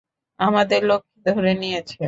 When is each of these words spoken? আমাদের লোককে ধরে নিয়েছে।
আমাদের 0.39 0.81
লোককে 0.83 1.17
ধরে 1.27 1.51
নিয়েছে। 1.55 1.97